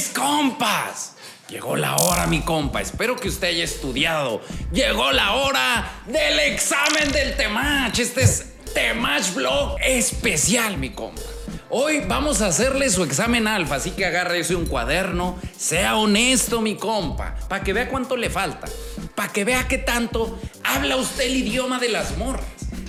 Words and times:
Mis 0.00 0.08
compas. 0.08 1.12
Llegó 1.50 1.76
la 1.76 1.94
hora, 1.94 2.26
mi 2.26 2.40
compa. 2.40 2.80
Espero 2.80 3.16
que 3.16 3.28
usted 3.28 3.48
haya 3.48 3.64
estudiado. 3.64 4.40
Llegó 4.72 5.12
la 5.12 5.34
hora 5.34 5.92
del 6.06 6.38
examen 6.38 7.12
del 7.12 7.36
Temach. 7.36 7.98
Este 7.98 8.22
es 8.22 8.46
Temach 8.72 9.34
Vlog 9.34 9.76
especial, 9.84 10.78
mi 10.78 10.88
compa. 10.88 11.20
Hoy 11.68 12.00
vamos 12.08 12.40
a 12.40 12.46
hacerle 12.46 12.88
su 12.88 13.04
examen 13.04 13.46
alfa, 13.46 13.74
así 13.74 13.90
que 13.90 14.06
agárrese 14.06 14.54
un 14.54 14.64
cuaderno, 14.64 15.38
sea 15.54 15.96
honesto, 15.96 16.62
mi 16.62 16.78
compa, 16.78 17.36
para 17.50 17.62
que 17.62 17.74
vea 17.74 17.90
cuánto 17.90 18.16
le 18.16 18.30
falta, 18.30 18.68
para 19.14 19.30
que 19.30 19.44
vea 19.44 19.68
qué 19.68 19.76
tanto 19.76 20.40
habla 20.64 20.96
usted 20.96 21.24
el 21.24 21.36
idioma 21.36 21.78
de 21.78 21.90
las 21.90 22.16
morras. 22.16 22.46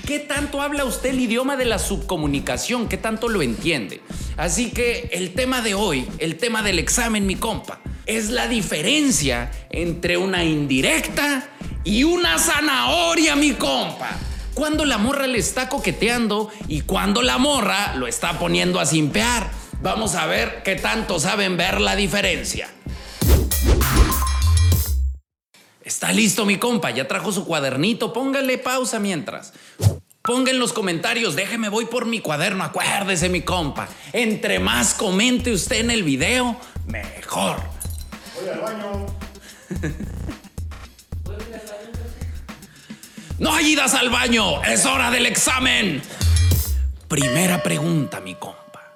¿Qué 0.08 0.20
tanto 0.20 0.62
habla 0.62 0.86
usted 0.86 1.10
el 1.10 1.20
idioma 1.20 1.58
de 1.58 1.66
la 1.66 1.78
subcomunicación? 1.78 2.88
¿Qué 2.88 2.96
tanto 2.98 3.28
lo 3.28 3.42
entiende? 3.42 4.02
Así 4.38 4.72
que 4.72 5.10
el 5.12 5.34
tema 5.34 5.62
de 5.62 5.74
hoy, 5.74 6.08
el 6.20 6.38
tema 6.38 6.64
del 6.64 6.80
examen, 6.80 7.26
mi 7.26 7.36
compa, 7.36 7.80
es 8.06 8.30
la 8.30 8.48
diferencia 8.48 9.52
entre 9.70 10.18
una 10.18 10.44
indirecta 10.44 11.50
y 11.84 12.04
una 12.04 12.38
zanahoria, 12.40 13.36
mi 13.36 13.52
compa. 13.52 14.10
Cuando 14.54 14.86
la 14.86 14.98
morra 14.98 15.28
le 15.28 15.40
está 15.40 15.70
coqueteando 15.70 16.50
y 16.68 16.82
cuando 16.82 17.22
la 17.22 17.38
morra 17.38 17.96
lo 17.96 18.08
está 18.08 18.38
poniendo 18.38 18.80
a 18.80 18.86
simpear. 18.86 19.50
Vamos 19.82 20.16
a 20.16 20.26
ver 20.28 20.62
qué 20.64 20.76
tanto 20.76 21.20
saben 21.20 21.58
ver 21.58 21.82
la 21.82 21.96
diferencia. 21.96 22.70
Está 25.84 26.12
listo 26.14 26.46
mi 26.46 26.58
compa, 26.58 26.92
ya 26.92 27.08
trajo 27.08 27.32
su 27.32 27.46
cuadernito, 27.46 28.14
póngale 28.14 28.58
pausa 28.58 29.00
mientras. 29.00 29.54
Ponga 30.22 30.52
en 30.52 30.60
los 30.60 30.72
comentarios, 30.72 31.36
déjeme 31.36 31.70
voy 31.70 31.86
por 31.86 32.06
mi 32.06 32.20
cuaderno, 32.20 32.64
acuérdese 32.64 33.28
mi 33.28 33.42
compa. 33.42 33.88
Entre 34.14 34.60
más 34.60 34.94
comente 34.94 35.52
usted 35.52 35.78
en 35.78 35.90
el 35.90 36.04
video, 36.04 36.60
mejor. 36.86 37.58
Voy 38.36 38.50
al 38.50 38.60
baño. 38.62 39.06
No 43.40 43.52
hay 43.56 43.72
idas 43.72 43.96
al 43.96 44.12
baño, 44.12 44.62
es 44.64 44.86
hora 44.86 45.10
del 45.10 45.26
examen. 45.26 46.04
Primera 47.08 47.64
pregunta, 47.64 48.22
mi 48.22 48.36
compa. 48.36 48.94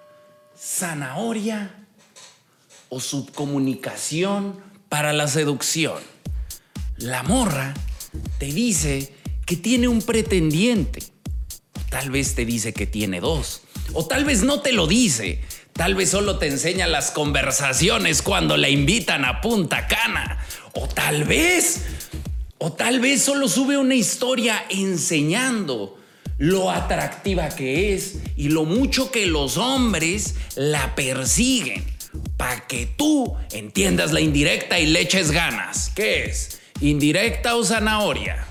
¿Zanahoria 0.56 1.74
o 2.90 3.00
subcomunicación 3.00 4.62
para 4.90 5.12
la 5.12 5.28
seducción? 5.28 6.04
La 6.98 7.24
morra 7.24 7.74
te 8.38 8.46
dice 8.46 9.16
que 9.48 9.56
tiene 9.56 9.88
un 9.88 10.04
pretendiente. 10.04 11.15
Tal 11.96 12.10
vez 12.10 12.36
te 12.36 12.44
dice 12.44 12.74
que 12.74 12.86
tiene 12.86 13.22
dos. 13.22 13.62
O 13.94 14.06
tal 14.06 14.26
vez 14.26 14.44
no 14.44 14.60
te 14.60 14.74
lo 14.74 14.86
dice. 14.86 15.40
Tal 15.72 15.96
vez 15.96 16.10
solo 16.10 16.38
te 16.38 16.48
enseña 16.48 16.88
las 16.88 17.10
conversaciones 17.10 18.22
cuando 18.22 18.58
la 18.58 18.68
invitan 18.68 19.24
a 19.24 19.40
Punta 19.40 19.88
Cana. 19.88 20.46
O 20.74 20.90
tal 20.90 21.24
vez 21.24 21.86
o 22.58 22.74
tal 22.74 23.00
vez 23.00 23.22
solo 23.24 23.48
sube 23.48 23.78
una 23.78 23.96
historia 23.96 24.66
enseñando 24.68 25.98
lo 26.38 26.70
atractiva 26.70 27.48
que 27.48 27.94
es 27.94 28.16
y 28.36 28.50
lo 28.50 28.66
mucho 28.66 29.10
que 29.10 29.26
los 29.26 29.56
hombres 29.56 30.36
la 30.58 30.96
persiguen. 30.96 31.86
Para 32.36 32.68
que 32.68 32.88
tú 32.88 33.38
entiendas 33.54 34.12
la 34.12 34.20
indirecta 34.20 34.80
y 34.80 34.88
le 34.88 35.00
eches 35.00 35.32
ganas. 35.32 35.94
¿Qué 35.96 36.26
es? 36.26 36.60
¿Indirecta 36.82 37.56
o 37.56 37.64
zanahoria? 37.64 38.46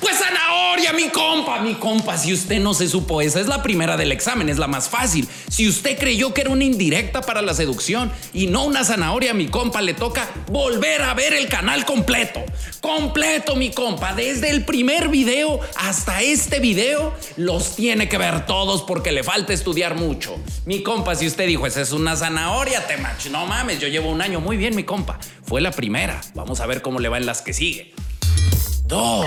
Pues 0.00 0.18
zanahoria, 0.18 0.92
mi 0.92 1.08
compa, 1.10 1.60
mi 1.60 1.74
compa, 1.74 2.18
si 2.18 2.32
usted 2.32 2.58
no 2.60 2.74
se 2.74 2.88
supo 2.88 3.20
esa, 3.20 3.40
es 3.40 3.46
la 3.46 3.62
primera 3.62 3.96
del 3.96 4.12
examen, 4.12 4.48
es 4.48 4.58
la 4.58 4.66
más 4.66 4.88
fácil. 4.88 5.28
Si 5.48 5.68
usted 5.68 5.98
creyó 5.98 6.34
que 6.34 6.40
era 6.42 6.50
una 6.50 6.64
indirecta 6.64 7.20
para 7.20 7.42
la 7.42 7.54
seducción 7.54 8.10
y 8.32 8.46
no 8.46 8.64
una 8.64 8.84
zanahoria, 8.84 9.34
mi 9.34 9.48
compa, 9.48 9.80
le 9.80 9.94
toca 9.94 10.28
volver 10.48 11.02
a 11.02 11.14
ver 11.14 11.34
el 11.34 11.48
canal 11.48 11.84
completo. 11.84 12.42
Completo, 12.80 13.54
mi 13.54 13.70
compa, 13.70 14.14
desde 14.14 14.50
el 14.50 14.64
primer 14.64 15.08
video 15.08 15.60
hasta 15.76 16.20
este 16.20 16.58
video, 16.58 17.14
los 17.36 17.76
tiene 17.76 18.08
que 18.08 18.18
ver 18.18 18.46
todos 18.46 18.82
porque 18.82 19.12
le 19.12 19.22
falta 19.22 19.52
estudiar 19.52 19.94
mucho. 19.94 20.36
Mi 20.66 20.82
compa, 20.82 21.14
si 21.14 21.26
usted 21.26 21.46
dijo, 21.46 21.66
esa 21.66 21.80
es 21.80 21.92
una 21.92 22.16
zanahoria, 22.16 22.86
te 22.86 22.96
macho, 22.96 23.30
no 23.30 23.46
mames, 23.46 23.78
yo 23.78 23.88
llevo 23.88 24.10
un 24.10 24.20
año 24.20 24.40
muy 24.40 24.56
bien, 24.56 24.74
mi 24.74 24.84
compa. 24.84 25.18
Fue 25.44 25.60
la 25.60 25.70
primera. 25.70 26.20
Vamos 26.34 26.60
a 26.60 26.66
ver 26.66 26.82
cómo 26.82 26.98
le 26.98 27.08
va 27.08 27.18
en 27.18 27.26
las 27.26 27.42
que 27.42 27.52
sigue. 27.52 27.92
Dos. 28.92 29.26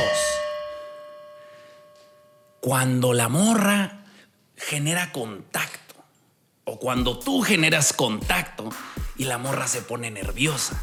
Cuando 2.60 3.14
la 3.14 3.30
morra 3.30 4.06
genera 4.56 5.12
contacto 5.12 5.96
o 6.66 6.78
cuando 6.78 7.18
tú 7.18 7.42
generas 7.42 7.92
contacto 7.92 8.70
y 9.18 9.24
la 9.24 9.40
morra 9.40 9.68
se 9.68 9.82
pone 9.82 10.12
nerviosa 10.12 10.80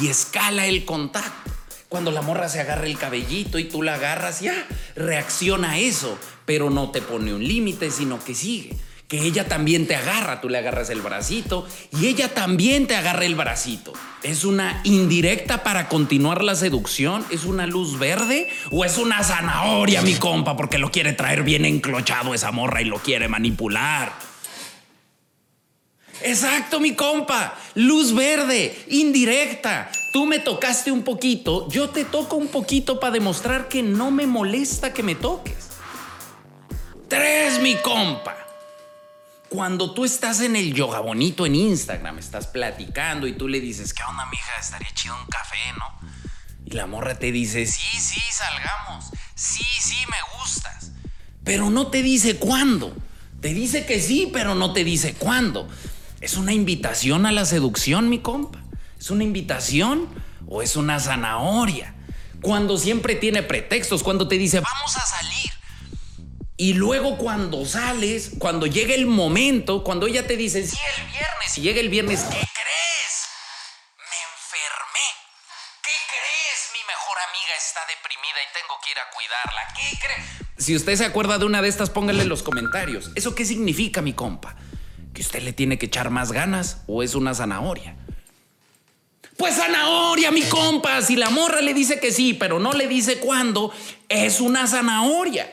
y 0.00 0.06
escala 0.06 0.66
el 0.66 0.84
contacto. 0.84 1.50
Cuando 1.88 2.12
la 2.12 2.22
morra 2.22 2.48
se 2.48 2.60
agarra 2.60 2.86
el 2.86 2.96
cabellito 2.96 3.58
y 3.58 3.64
tú 3.64 3.82
la 3.82 3.94
agarras, 3.94 4.40
ya 4.40 4.64
reacciona 4.94 5.72
a 5.72 5.78
eso, 5.78 6.16
pero 6.44 6.70
no 6.70 6.92
te 6.92 7.02
pone 7.02 7.34
un 7.34 7.42
límite, 7.42 7.90
sino 7.90 8.22
que 8.22 8.36
sigue 8.36 8.76
que 9.08 9.20
ella 9.20 9.46
también 9.46 9.86
te 9.86 9.96
agarra, 9.96 10.40
tú 10.40 10.48
le 10.48 10.58
agarras 10.58 10.88
el 10.90 11.02
bracito 11.02 11.66
y 11.92 12.06
ella 12.06 12.32
también 12.32 12.86
te 12.86 12.96
agarra 12.96 13.24
el 13.24 13.34
bracito. 13.34 13.92
¿Es 14.22 14.44
una 14.44 14.80
indirecta 14.84 15.62
para 15.62 15.88
continuar 15.88 16.42
la 16.42 16.54
seducción? 16.54 17.24
¿Es 17.30 17.44
una 17.44 17.66
luz 17.66 17.98
verde 17.98 18.48
o 18.70 18.84
es 18.84 18.96
una 18.96 19.22
zanahoria, 19.22 20.00
mi 20.00 20.14
compa, 20.14 20.56
porque 20.56 20.78
lo 20.78 20.90
quiere 20.90 21.12
traer 21.12 21.42
bien 21.42 21.66
enclochado 21.66 22.32
esa 22.32 22.50
morra 22.50 22.80
y 22.80 22.86
lo 22.86 22.98
quiere 22.98 23.28
manipular? 23.28 24.12
Exacto, 26.22 26.80
mi 26.80 26.94
compa. 26.94 27.54
Luz 27.74 28.14
verde, 28.14 28.74
indirecta. 28.88 29.90
Tú 30.14 30.24
me 30.24 30.38
tocaste 30.38 30.90
un 30.90 31.02
poquito, 31.02 31.68
yo 31.68 31.90
te 31.90 32.04
toco 32.04 32.36
un 32.36 32.48
poquito 32.48 32.98
para 32.98 33.12
demostrar 33.12 33.68
que 33.68 33.82
no 33.82 34.10
me 34.10 34.26
molesta 34.26 34.94
que 34.94 35.02
me 35.02 35.14
toques. 35.16 35.70
Tres, 37.08 37.60
mi 37.60 37.74
compa 37.74 38.43
cuando 39.54 39.92
tú 39.92 40.04
estás 40.04 40.40
en 40.40 40.56
el 40.56 40.74
yoga 40.74 40.98
bonito 40.98 41.46
en 41.46 41.54
Instagram, 41.54 42.18
estás 42.18 42.48
platicando 42.48 43.28
y 43.28 43.34
tú 43.34 43.46
le 43.46 43.60
dices, 43.60 43.94
¿qué 43.94 44.02
onda, 44.02 44.26
mija? 44.26 44.50
Estaría 44.60 44.92
chido 44.94 45.14
un 45.16 45.28
café, 45.28 45.56
¿no? 45.78 46.08
Y 46.66 46.72
la 46.72 46.88
morra 46.88 47.20
te 47.20 47.30
dice, 47.30 47.64
sí, 47.64 48.00
sí, 48.00 48.20
salgamos. 48.32 49.12
Sí, 49.36 49.64
sí, 49.80 49.94
me 50.10 50.16
gustas. 50.36 50.90
Pero 51.44 51.70
no 51.70 51.86
te 51.86 52.02
dice 52.02 52.36
cuándo. 52.36 52.96
Te 53.40 53.54
dice 53.54 53.86
que 53.86 54.00
sí, 54.00 54.28
pero 54.32 54.56
no 54.56 54.72
te 54.72 54.82
dice 54.82 55.14
cuándo. 55.14 55.68
¿Es 56.20 56.36
una 56.36 56.52
invitación 56.52 57.24
a 57.24 57.30
la 57.30 57.44
seducción, 57.44 58.08
mi 58.08 58.18
compa? 58.18 58.58
¿Es 58.98 59.12
una 59.12 59.22
invitación 59.22 60.08
o 60.48 60.62
es 60.62 60.74
una 60.74 60.98
zanahoria? 60.98 61.94
Cuando 62.42 62.76
siempre 62.76 63.14
tiene 63.14 63.44
pretextos, 63.44 64.02
cuando 64.02 64.26
te 64.26 64.36
dice, 64.36 64.58
vamos 64.58 64.96
a 64.96 65.06
salir 65.06 65.43
y 66.56 66.74
luego 66.74 67.18
cuando 67.18 67.64
sales, 67.66 68.30
cuando 68.38 68.66
llega 68.66 68.94
el 68.94 69.06
momento, 69.06 69.82
cuando 69.82 70.06
ella 70.06 70.26
te 70.26 70.36
dice, 70.36 70.66
sí, 70.66 70.76
el 70.96 71.06
viernes, 71.06 71.58
y 71.58 71.60
llega 71.62 71.80
el 71.80 71.88
viernes, 71.88 72.20
¿qué 72.20 72.28
crees? 72.28 73.26
Me 73.98 74.20
enfermé. 74.30 75.06
¿Qué 75.82 75.96
crees? 76.06 76.70
Mi 76.72 76.86
mejor 76.86 77.16
amiga 77.28 77.54
está 77.58 77.80
deprimida 77.88 78.38
y 78.38 78.52
tengo 78.54 78.74
que 78.84 78.90
ir 78.92 78.98
a 78.98 79.10
cuidarla. 79.10 79.74
¿Qué 79.74 79.98
crees? 79.98 80.64
Si 80.64 80.76
usted 80.76 80.96
se 80.96 81.04
acuerda 81.04 81.38
de 81.38 81.44
una 81.44 81.60
de 81.60 81.68
estas, 81.68 81.90
póngale 81.90 82.22
en 82.22 82.28
los 82.28 82.44
comentarios. 82.44 83.10
¿Eso 83.16 83.34
qué 83.34 83.44
significa, 83.44 84.00
mi 84.00 84.12
compa? 84.12 84.54
¿Que 85.12 85.22
usted 85.22 85.42
le 85.42 85.52
tiene 85.52 85.76
que 85.76 85.86
echar 85.86 86.10
más 86.10 86.30
ganas 86.30 86.78
o 86.86 87.02
es 87.02 87.16
una 87.16 87.34
zanahoria? 87.34 87.96
Pues 89.36 89.56
zanahoria, 89.56 90.30
mi 90.30 90.42
compa. 90.42 91.02
Si 91.02 91.16
la 91.16 91.30
morra 91.30 91.60
le 91.60 91.74
dice 91.74 91.98
que 91.98 92.12
sí, 92.12 92.34
pero 92.34 92.60
no 92.60 92.72
le 92.72 92.86
dice 92.86 93.18
cuándo, 93.18 93.72
es 94.08 94.40
una 94.40 94.68
zanahoria. 94.68 95.52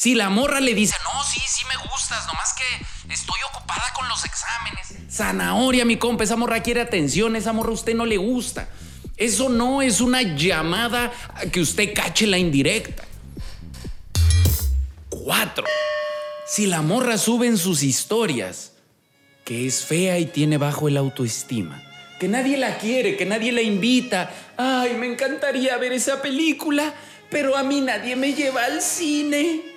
Si 0.00 0.14
la 0.14 0.30
morra 0.30 0.60
le 0.60 0.74
dice, 0.74 0.96
no, 1.04 1.22
sí, 1.24 1.42
sí 1.46 1.62
me 1.66 1.76
gustas, 1.90 2.26
nomás 2.26 2.54
que 2.54 3.12
estoy 3.12 3.38
ocupada 3.50 3.84
con 3.94 4.08
los 4.08 4.24
exámenes. 4.24 4.94
Zanahoria, 5.14 5.84
mi 5.84 5.98
compa, 5.98 6.24
esa 6.24 6.36
morra 6.36 6.62
quiere 6.62 6.80
atención, 6.80 7.36
esa 7.36 7.52
morra 7.52 7.68
a 7.68 7.74
usted 7.74 7.94
no 7.94 8.06
le 8.06 8.16
gusta. 8.16 8.70
Eso 9.18 9.50
no 9.50 9.82
es 9.82 10.00
una 10.00 10.22
llamada 10.22 11.12
a 11.34 11.40
que 11.40 11.60
usted 11.60 11.92
cache 11.92 12.26
la 12.26 12.38
indirecta. 12.38 13.04
Cuatro. 15.10 15.66
Si 16.46 16.64
la 16.64 16.80
morra 16.80 17.18
sube 17.18 17.46
en 17.46 17.58
sus 17.58 17.82
historias 17.82 18.72
que 19.44 19.66
es 19.66 19.84
fea 19.84 20.18
y 20.18 20.24
tiene 20.24 20.56
bajo 20.56 20.88
el 20.88 20.96
autoestima, 20.96 21.82
que 22.18 22.26
nadie 22.26 22.56
la 22.56 22.78
quiere, 22.78 23.18
que 23.18 23.26
nadie 23.26 23.52
la 23.52 23.60
invita. 23.60 24.32
Ay, 24.56 24.94
me 24.94 25.12
encantaría 25.12 25.76
ver 25.76 25.92
esa 25.92 26.22
película, 26.22 26.94
pero 27.28 27.54
a 27.54 27.62
mí 27.62 27.82
nadie 27.82 28.16
me 28.16 28.32
lleva 28.32 28.64
al 28.64 28.80
cine. 28.80 29.69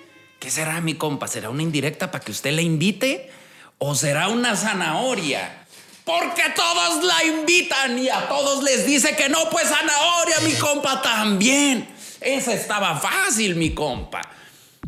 ¿Qué 0.43 0.51
será, 0.51 0.81
mi 0.81 0.95
compa? 0.95 1.29
¿Será 1.29 1.49
una 1.49 1.63
indirecta 1.63 2.11
para 2.11 2.21
que 2.21 2.31
usted 2.31 2.51
la 2.51 2.61
invite? 2.61 3.31
¿O 3.77 3.95
será 3.95 4.27
una 4.27 4.57
zanahoria? 4.57 5.65
Porque 6.03 6.41
todos 6.53 7.01
la 7.01 7.23
invitan 7.23 7.97
y 7.97 8.09
a 8.09 8.27
todos 8.27 8.61
les 8.61 8.85
dice 8.85 9.15
que 9.15 9.29
no, 9.29 9.49
pues 9.49 9.69
zanahoria, 9.69 10.41
mi 10.43 10.51
compa, 10.55 11.01
también. 11.01 11.87
Esa 12.19 12.53
estaba 12.53 12.99
fácil, 12.99 13.55
mi 13.55 13.73
compa. 13.73 14.19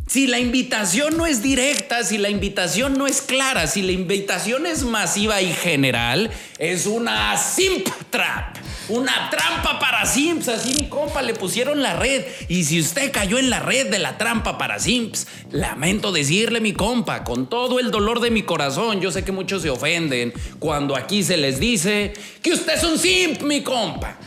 Si 0.06 0.28
la 0.28 0.40
invitación 0.40 1.16
no 1.16 1.25
es 1.25 1.42
directa, 1.42 2.04
si 2.04 2.18
la 2.18 2.28
invitación 2.28 2.98
no 2.98 3.07
es 3.07 3.22
clara, 3.22 3.66
si 3.68 3.81
la 3.81 3.94
invitación 3.94 4.66
es 4.66 4.84
masiva 4.84 5.42
y 5.42 5.54
general, 5.54 6.31
es 6.60 6.86
una 6.86 7.38
simp 7.38 7.88
trap. 8.10 8.57
Una 8.89 9.29
trampa 9.29 9.79
para 9.79 10.05
simps. 10.05 10.47
Así 10.47 10.75
mi 10.79 10.87
compa 10.87 11.21
le 11.21 11.33
pusieron 11.33 11.81
la 11.81 11.93
red. 11.95 12.25
Y 12.47 12.65
si 12.65 12.79
usted 12.79 13.11
cayó 13.11 13.37
en 13.37 13.49
la 13.49 13.59
red 13.59 13.89
de 13.89 13.99
la 13.99 14.17
trampa 14.17 14.57
para 14.57 14.79
simps, 14.79 15.27
lamento 15.51 16.11
decirle 16.11 16.61
mi 16.61 16.73
compa, 16.73 17.23
con 17.23 17.49
todo 17.49 17.79
el 17.79 17.91
dolor 17.91 18.19
de 18.19 18.31
mi 18.31 18.43
corazón, 18.43 19.01
yo 19.01 19.11
sé 19.11 19.23
que 19.23 19.31
muchos 19.31 19.61
se 19.61 19.69
ofenden 19.69 20.33
cuando 20.59 20.95
aquí 20.95 21.23
se 21.23 21.37
les 21.37 21.59
dice 21.59 22.13
que 22.41 22.53
usted 22.53 22.75
es 22.75 22.83
un 22.83 22.97
simp, 22.97 23.41
mi 23.41 23.63
compa. 23.63 24.17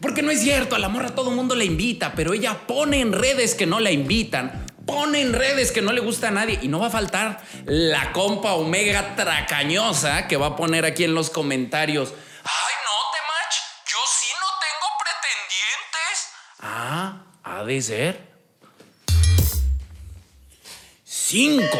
Porque 0.00 0.22
no 0.22 0.30
es 0.30 0.40
cierto, 0.40 0.76
a 0.76 0.78
la 0.78 0.88
morra 0.88 1.14
todo 1.14 1.30
el 1.30 1.36
mundo 1.36 1.54
la 1.56 1.64
invita, 1.64 2.12
pero 2.14 2.32
ella 2.32 2.66
pone 2.66 3.00
en 3.00 3.12
redes 3.12 3.54
que 3.54 3.66
no 3.66 3.80
la 3.80 3.90
invitan 3.90 4.66
pone 4.88 5.20
en 5.20 5.34
redes 5.34 5.70
que 5.70 5.82
no 5.82 5.92
le 5.92 6.00
gusta 6.00 6.28
a 6.28 6.30
nadie 6.30 6.58
y 6.62 6.68
no 6.68 6.80
va 6.80 6.86
a 6.86 6.90
faltar 6.90 7.42
la 7.66 8.10
compa 8.12 8.54
omega 8.54 9.14
tracañosa 9.16 10.26
que 10.26 10.38
va 10.38 10.46
a 10.46 10.56
poner 10.56 10.86
aquí 10.86 11.04
en 11.04 11.14
los 11.14 11.28
comentarios. 11.28 12.08
Ay, 12.08 12.74
no, 12.86 12.94
Temach, 13.12 13.54
yo 13.86 13.98
sí 14.18 14.32
no 14.40 14.48
tengo 14.64 14.88
pretendientes. 15.04 16.30
Ah, 16.62 17.22
ha 17.44 17.56
de 17.68 17.82
ser. 17.82 18.28
Cinco. 21.04 21.78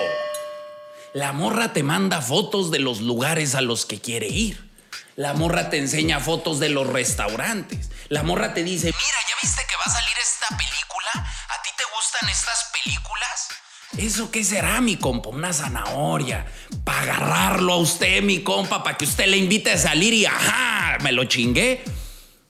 La 1.14 1.32
morra 1.32 1.73
te 1.73 1.82
manda 1.82 2.20
fotos 2.20 2.70
de 2.70 2.79
los 2.79 3.00
lugares 3.00 3.55
a 3.55 3.61
los 3.61 3.87
que 3.87 4.00
quiere 4.00 4.29
ir. 4.29 4.69
La 5.17 5.32
morra 5.32 5.70
te 5.70 5.79
enseña 5.79 6.20
fotos 6.20 6.61
de 6.61 6.69
los 6.69 6.87
restaurantes. 6.87 7.90
La 8.08 8.23
morra 8.23 8.55
te 8.55 8.62
dice, 8.62 8.87
mira, 8.87 9.19
¿ya 9.29 9.35
viste 9.43 9.62
que 9.69 9.75
va 9.76 9.85
a 9.85 9.90
salir 9.90 10.17
esta 10.20 10.49
película? 10.56 11.11
¿A 11.14 11.62
ti 11.62 11.70
te 11.76 11.85
gustan 11.96 12.29
estas 12.29 12.70
películas? 12.73 13.49
¿Eso 13.96 14.31
qué 14.31 14.44
será, 14.44 14.81
mi 14.81 14.96
compa? 14.96 15.31
Una 15.31 15.52
zanahoria. 15.52 16.46
Para 16.85 17.02
agarrarlo 17.02 17.73
a 17.73 17.79
usted, 17.79 18.23
mi 18.23 18.43
compa, 18.43 18.82
para 18.85 18.96
que 18.96 19.06
usted 19.06 19.26
le 19.26 19.38
invite 19.38 19.73
a 19.73 19.79
salir 19.79 20.12
y 20.12 20.26
ajá, 20.26 20.99
me 21.00 21.12
lo 21.12 21.25
chingué. 21.25 21.82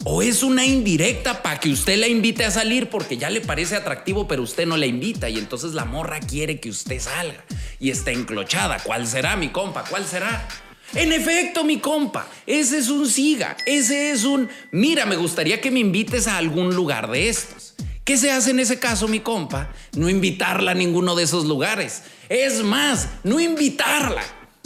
O 0.05 0.23
es 0.23 0.43
una 0.43 0.65
indirecta 0.65 1.43
para 1.43 1.59
que 1.59 1.71
usted 1.71 1.99
la 1.99 2.07
invite 2.07 2.45
a 2.45 2.51
salir 2.51 2.89
porque 2.89 3.17
ya 3.17 3.31
le 3.31 3.41
parece 3.41 3.75
atractivo, 3.75 4.29
pero 4.29 4.43
usted 4.43 4.67
no 4.67 4.77
la 4.77 4.87
invita 4.87 5.29
y 5.29 5.39
entonces 5.39 5.75
la 5.75 5.85
morra 5.85 6.21
quiere 6.21 6.61
que 6.61 6.71
usted 6.71 7.01
salga 7.01 7.45
y 7.81 7.91
está 7.91 8.13
enclochada. 8.13 8.79
¿Cuál 8.79 9.07
será, 9.07 9.37
mi 9.37 9.49
compa? 9.49 9.85
¿Cuál 9.85 10.07
será? 10.07 10.47
En 10.95 11.13
efecto, 11.13 11.65
mi 11.65 11.81
compa, 11.81 12.27
ese 12.47 12.79
es 12.79 12.89
un 12.89 13.07
siga, 13.07 13.57
ese 13.67 14.11
es 14.11 14.25
un, 14.25 14.49
mira, 14.71 15.05
me 15.05 15.17
gustaría 15.17 15.61
que 15.61 15.71
me 15.71 15.81
invites 15.81 16.27
a 16.27 16.39
algún 16.39 16.75
lugar 16.75 17.11
de 17.11 17.29
estos. 17.29 17.75
¿Qué 18.05 18.17
se 18.17 18.31
hace 18.31 18.53
en 18.53 18.61
ese 18.61 18.79
caso, 18.79 19.07
mi 19.07 19.21
compa? 19.21 19.71
No 19.95 20.09
invitarla 20.09 20.71
a 20.71 20.75
ninguno 20.75 21.15
de 21.15 21.25
esos 21.25 21.45
lugares. 21.45 22.05
Es 22.31 22.63
más, 22.63 23.09
no 23.23 23.39
invitarla. 23.39 24.23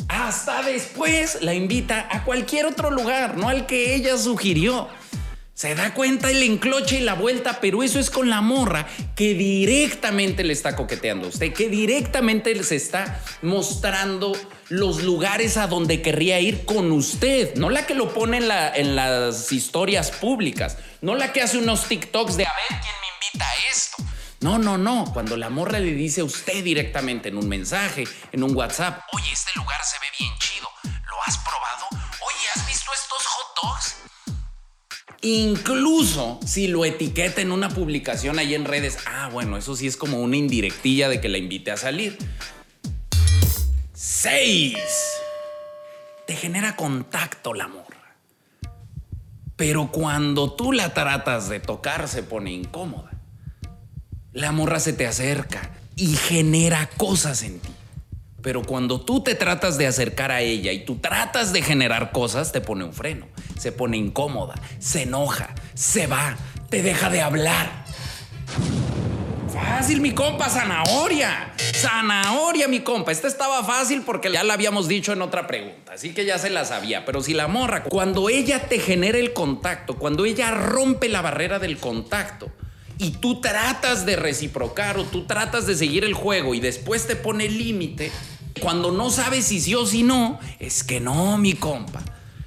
Hasta 0.07 0.63
después 0.63 1.39
la 1.43 1.55
invita 1.55 2.07
a 2.11 2.23
cualquier 2.23 2.67
otro 2.67 2.93
lugar, 2.93 3.37
no 3.37 3.49
al 3.49 3.67
que 3.67 3.97
ella 3.97 4.17
sugirió. 4.17 4.89
Se 5.63 5.77
da 5.77 5.95
cuenta 5.95 6.29
el 6.29 6.43
encloche 6.43 6.97
y 6.97 7.03
la 7.03 7.15
vuelta, 7.15 7.61
pero 7.61 7.85
eso 7.85 8.01
es 8.01 8.11
con 8.11 8.29
la 8.29 8.41
morra 8.41 8.89
que 9.15 9.35
directamente 9.35 10.43
le 10.43 10.55
está 10.55 10.75
coqueteando 10.75 11.27
a 11.27 11.29
usted, 11.29 11.53
que 11.53 11.69
directamente 11.69 12.65
se 12.65 12.75
está 12.75 13.23
mostrando 13.43 14.33
los 14.71 15.05
lugares 15.05 15.57
a 15.57 15.69
donde 15.69 16.03
querría 16.03 16.41
ir 16.41 16.65
con 16.65 16.91
usted, 16.91 17.55
no 17.55 17.71
la 17.71 17.87
que 17.87 17.95
lo 17.95 18.13
pone 18.13 18.39
en, 18.39 18.51
en 18.51 18.97
las 18.97 19.53
historias 19.53 20.11
públicas, 20.11 20.79
no 21.01 21.15
la 21.15 21.33
que 21.33 21.43
hace 21.43 21.59
unos 21.59 21.87
TikToks 21.87 22.37
de 22.37 22.45
a 22.45 22.53
ver 22.69 22.81
quién 22.81 22.95
me 23.01 23.27
invita 23.29 23.49
a 23.49 23.71
esto. 23.71 23.97
No, 24.41 24.59
no, 24.59 24.77
no. 24.77 25.13
Cuando 25.13 25.37
la 25.37 25.49
morra 25.49 25.79
le 25.79 25.93
dice 25.93 26.23
a 26.23 26.25
usted 26.25 26.65
directamente 26.65 27.29
en 27.29 27.37
un 27.37 27.49
mensaje, 27.49 28.03
en 28.33 28.43
un 28.43 28.57
WhatsApp, 28.57 29.03
oye, 29.13 29.31
este 29.33 29.53
lugar 29.55 29.79
se 29.85 29.97
ve 30.01 30.07
bien 30.19 30.33
chido, 30.41 30.67
¿lo 30.83 31.23
has 31.25 31.39
probado? 31.39 31.87
Oye, 31.93 32.49
¿has 32.57 32.67
visto 32.67 32.91
estos 32.93 33.25
hot 33.25 33.63
dogs? 33.63 34.02
Incluso 35.23 36.41
si 36.45 36.67
lo 36.67 36.85
etiqueta 36.85 37.41
en 37.41 37.53
una 37.53 37.69
publicación 37.69 38.41
ahí 38.41 38.57
en 38.57 38.65
redes, 38.65 38.99
ah, 39.07 39.29
bueno, 39.33 39.57
eso 39.57 39.77
sí 39.77 39.87
es 39.87 39.97
como 39.97 40.21
una 40.21 40.37
indirectilla 40.37 41.09
de 41.09 41.21
que 41.21 41.29
la 41.29 41.39
invite 41.39 41.71
a 41.71 41.77
salir. 41.77 42.19
6. 43.95 44.77
Te 46.27 46.35
genera 46.35 46.75
contacto 46.75 47.55
la 47.55 47.69
morra. 47.69 48.17
Pero 49.55 49.93
cuando 49.93 50.55
tú 50.55 50.73
la 50.73 50.93
tratas 50.93 51.49
de 51.49 51.61
tocar 51.61 52.09
se 52.09 52.25
pone 52.25 52.51
incómoda. 52.51 53.13
La 54.33 54.51
morra 54.51 54.81
se 54.81 54.93
te 54.93 55.07
acerca 55.07 55.71
y 55.95 56.17
genera 56.17 56.89
cosas 56.97 57.45
en 57.45 57.61
ti. 57.61 57.71
Pero 58.43 58.63
cuando 58.63 59.01
tú 59.01 59.23
te 59.23 59.35
tratas 59.35 59.79
de 59.79 59.87
acercar 59.87 60.33
a 60.33 60.41
ella 60.41 60.73
y 60.73 60.85
tú 60.85 60.97
tratas 60.97 61.53
de 61.53 61.63
generar 61.63 62.11
cosas, 62.11 62.51
te 62.53 62.61
pone 62.61 62.85
un 62.85 62.93
freno, 62.93 63.29
se 63.59 63.71
pone 63.71 63.97
incómoda, 63.97 64.55
se 64.79 65.03
enoja, 65.03 65.55
se 65.75 66.09
va, 66.09 66.37
te 66.69 66.83
deja 66.83 67.09
de 67.09 67.21
hablar. 67.21 67.85
Fácil, 69.53 70.01
mi 70.01 70.13
compa, 70.13 70.49
zanahoria. 70.49 71.53
Zanahoria, 71.57 72.69
mi 72.69 72.81
compa. 72.81 73.13
Esta 73.13 73.29
estaba 73.29 73.63
fácil 73.63 74.03
porque 74.03 74.33
ya 74.33 74.43
la 74.43 74.55
habíamos 74.55 74.89
dicho 74.89 75.13
en 75.13 75.23
otra 75.23 75.47
pregunta, 75.47 75.93
así 75.93 76.13
que 76.15 76.25
ya 76.25 76.39
se 76.39 76.51
la 76.51 76.65
sabía. 76.65 77.05
Pero 77.05 77.23
si 77.23 77.35
la 77.35 77.49
morra, 77.49 77.85
cuando 77.85 78.29
ella 78.29 78.67
te 78.69 78.81
genera 78.81 79.19
el 79.19 79.33
contacto, 79.33 79.97
cuando 79.99 80.25
ella 80.25 80.51
rompe 80.51 81.09
la 81.09 81.23
barrera 81.23 81.59
del 81.59 81.79
contacto, 81.79 82.51
y 83.03 83.11
tú 83.11 83.41
tratas 83.41 84.07
de 84.07 84.15
reciprocar 84.15 84.97
o 84.97 85.05
tú 85.05 85.27
tratas 85.27 85.67
de 85.67 85.75
seguir 85.75 86.05
el 86.05 86.15
juego 86.15 86.55
y 86.55 86.61
después 86.61 87.09
te 87.09 87.17
pone 87.17 87.49
límite, 87.49 88.13
cuando 88.61 88.93
no 88.93 89.11
sabes 89.11 89.49
si 89.49 89.61
sí 89.61 89.75
o 89.75 89.85
si 89.85 90.05
no, 90.05 90.39
es 90.61 90.85
que 90.85 91.01
no, 91.01 91.37
mi 91.37 91.55
compa. 91.55 92.01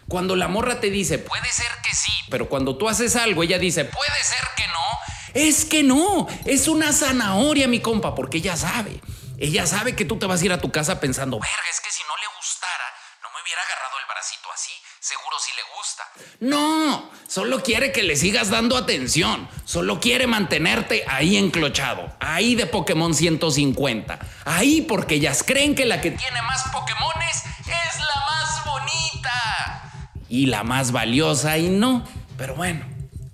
Cuando 0.07 0.37
la 0.37 0.47
morra 0.47 0.79
te 0.79 0.89
dice, 0.89 1.19
puede 1.19 1.51
ser 1.51 1.67
que 1.83 1.93
sí, 1.93 2.13
pero 2.29 2.47
cuando 2.47 2.77
tú 2.77 2.87
haces 2.87 3.17
algo, 3.17 3.43
ella 3.43 3.59
dice, 3.59 3.83
puede 3.83 4.23
ser 4.23 4.47
que 4.55 4.65
no, 4.67 4.99
es 5.33 5.65
que 5.65 5.83
no, 5.83 6.27
es 6.45 6.69
una 6.69 6.93
zanahoria, 6.93 7.67
mi 7.67 7.81
compa, 7.81 8.15
porque 8.15 8.37
ella 8.37 8.55
sabe. 8.55 9.01
Ella 9.37 9.67
sabe 9.67 9.93
que 9.93 10.05
tú 10.05 10.17
te 10.17 10.25
vas 10.25 10.41
a 10.41 10.45
ir 10.45 10.53
a 10.53 10.61
tu 10.61 10.71
casa 10.71 11.01
pensando, 11.01 11.37
verga, 11.37 11.69
es 11.69 11.81
que 11.81 11.91
si 11.91 12.01
no 12.07 12.15
le 12.15 12.37
gustara, 12.37 12.85
no 13.21 13.27
me 13.35 13.43
hubiera 13.43 13.61
agarrado 13.61 13.99
el 13.99 14.07
bracito 14.07 14.47
así 14.53 14.71
seguro 15.05 15.37
si 15.39 15.51
le 15.55 15.61
gusta. 15.77 16.03
No, 16.39 17.11
solo 17.27 17.61
quiere 17.61 17.91
que 17.91 18.01
le 18.01 18.15
sigas 18.15 18.49
dando 18.49 18.75
atención. 18.75 19.47
Solo 19.63 19.99
quiere 19.99 20.25
mantenerte 20.25 21.05
ahí 21.07 21.37
enclochado. 21.37 22.11
Ahí 22.19 22.55
de 22.55 22.65
Pokémon 22.65 23.13
150. 23.13 24.17
Ahí 24.45 24.81
porque 24.81 25.15
ellas 25.15 25.43
creen 25.45 25.75
que 25.75 25.85
la 25.85 26.01
que 26.01 26.09
tiene 26.09 26.41
más 26.41 26.63
Pokémones 26.73 27.43
es 27.67 27.99
la 27.99 28.25
más 28.31 28.65
bonita. 28.65 30.11
Y 30.27 30.47
la 30.47 30.63
más 30.63 30.91
valiosa 30.91 31.59
y 31.59 31.69
no. 31.69 32.03
Pero 32.35 32.55
bueno, 32.55 32.83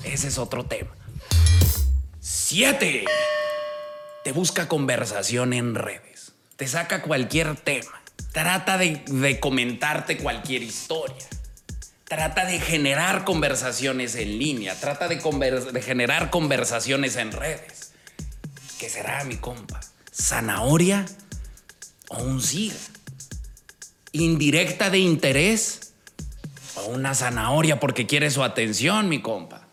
ese 0.03 0.27
es 0.27 0.37
otro 0.37 0.65
tema. 0.65 0.91
7. 2.19 3.05
Te 4.25 4.31
busca 4.33 4.67
conversación 4.67 5.53
en 5.53 5.75
redes. 5.75 6.33
Te 6.57 6.67
saca 6.67 7.01
cualquier 7.01 7.55
tema. 7.55 8.01
Trata 8.33 8.77
de, 8.77 9.03
de 9.07 9.39
comentarte 9.39 10.17
cualquier 10.17 10.63
historia 10.63 11.25
trata 12.11 12.43
de 12.43 12.59
generar 12.59 13.23
conversaciones 13.23 14.15
en 14.15 14.37
línea, 14.37 14.77
trata 14.77 15.07
de, 15.07 15.81
generar 15.81 16.29
conversaciones 16.29 17.15
en 17.15 17.31
redes. 17.31 17.93
¿Qué 18.77 18.89
será, 18.89 19.23
mi 19.23 19.37
compa? 19.37 19.79
¿Zanahoria 20.13 21.05
o 22.09 22.21
un 22.21 22.41
siga? 22.41 22.75
¿Indirecta 24.11 24.89
de 24.89 24.97
interés 24.97 25.93
o 26.75 26.87
una 26.87 27.15
zanahoria 27.15 27.79
porque 27.79 28.07
quiere 28.07 28.29
su 28.29 28.43
atención, 28.43 29.07
mi 29.07 29.21
compa? 29.21 29.65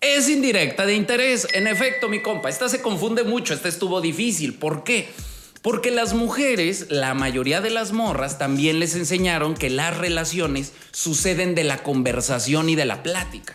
Es 0.00 0.28
indirecta 0.28 0.84
de 0.84 0.96
interés, 0.96 1.46
en 1.52 1.68
efecto, 1.68 2.08
mi 2.08 2.22
compa. 2.22 2.48
Esta 2.48 2.68
se 2.68 2.82
confunde 2.82 3.22
mucho, 3.22 3.54
esta 3.54 3.68
estuvo 3.68 4.00
difícil. 4.00 4.54
¿Por 4.54 4.82
qué? 4.82 5.08
Porque 5.62 5.90
las 5.90 6.14
mujeres, 6.14 6.86
la 6.88 7.14
mayoría 7.14 7.60
de 7.60 7.70
las 7.70 7.92
morras, 7.92 8.38
también 8.38 8.78
les 8.78 8.94
enseñaron 8.94 9.54
que 9.54 9.70
las 9.70 9.96
relaciones 9.96 10.72
suceden 10.92 11.54
de 11.54 11.64
la 11.64 11.82
conversación 11.82 12.68
y 12.68 12.76
de 12.76 12.84
la 12.84 13.02
plática. 13.02 13.54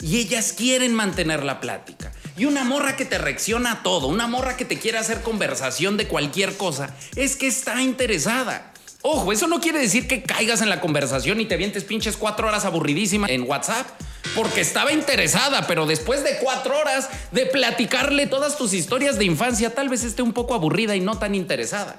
Y 0.00 0.16
ellas 0.16 0.54
quieren 0.54 0.94
mantener 0.94 1.44
la 1.44 1.60
plática. 1.60 2.12
Y 2.36 2.46
una 2.46 2.64
morra 2.64 2.96
que 2.96 3.04
te 3.04 3.18
reacciona 3.18 3.72
a 3.72 3.82
todo, 3.82 4.08
una 4.08 4.26
morra 4.26 4.56
que 4.56 4.64
te 4.64 4.78
quiere 4.78 4.98
hacer 4.98 5.20
conversación 5.20 5.96
de 5.96 6.08
cualquier 6.08 6.56
cosa, 6.56 6.96
es 7.16 7.36
que 7.36 7.46
está 7.46 7.82
interesada. 7.82 8.72
Ojo, 9.02 9.32
eso 9.32 9.46
no 9.46 9.60
quiere 9.60 9.80
decir 9.80 10.08
que 10.08 10.22
caigas 10.22 10.62
en 10.62 10.70
la 10.70 10.80
conversación 10.80 11.40
y 11.40 11.46
te 11.46 11.56
vientes 11.56 11.84
pinches 11.84 12.16
cuatro 12.16 12.48
horas 12.48 12.64
aburridísima 12.64 13.26
en 13.28 13.42
WhatsApp 13.42 13.86
porque 14.34 14.60
estaba 14.60 14.92
interesada, 14.92 15.66
pero 15.66 15.86
después 15.86 16.24
de 16.24 16.38
cuatro 16.38 16.78
horas 16.78 17.08
de 17.30 17.46
platicarle 17.46 18.26
todas 18.26 18.56
tus 18.56 18.72
historias 18.72 19.18
de 19.18 19.24
infancia, 19.24 19.74
tal 19.74 19.88
vez 19.88 20.04
esté 20.04 20.22
un 20.22 20.32
poco 20.32 20.54
aburrida 20.54 20.96
y 20.96 21.00
no 21.00 21.18
tan 21.18 21.34
interesada. 21.34 21.96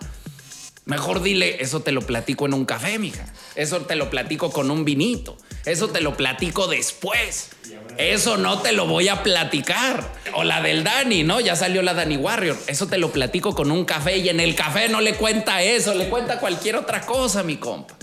Mejor 0.86 1.22
dile, 1.22 1.62
eso 1.62 1.80
te 1.80 1.94
lo 1.94 2.02
platico 2.02 2.46
en 2.46 2.54
un 2.54 2.66
café, 2.66 3.00
mija. 3.00 3.26
Eso 3.56 3.82
te 3.82 3.96
lo 3.96 4.10
platico 4.10 4.52
con 4.52 4.70
un 4.70 4.84
vinito. 4.84 5.38
Eso 5.66 5.88
te 5.88 6.02
lo 6.02 6.18
platico 6.18 6.68
después. 6.68 7.52
Eso 7.98 8.36
no 8.36 8.62
te 8.62 8.74
lo 8.74 8.86
voy 8.86 9.08
a 9.08 9.24
platicar. 9.24 10.04
o 10.34 10.44
la 10.44 10.62
del 10.62 10.84
Dani, 10.84 11.24
¿no? 11.24 11.40
Ya 11.40 11.56
salió 11.56 11.82
la 11.84 11.94
Dani 11.94 12.18
Warrior. 12.18 12.58
Eso 12.68 12.88
te 12.88 12.98
lo 12.98 13.12
platico 13.12 13.56
con 13.56 13.72
un 13.72 13.86
café 13.86 14.18
y 14.18 14.28
en 14.28 14.42
el 14.42 14.56
café 14.56 14.90
no 14.90 15.00
le 15.00 15.16
cuenta 15.16 15.62
eso, 15.62 15.94
le 15.94 16.10
cuenta 16.10 16.40
cualquier 16.40 16.76
otra 16.76 17.02
cosa, 17.02 17.44
mi 17.44 17.56
compa. 17.56 17.96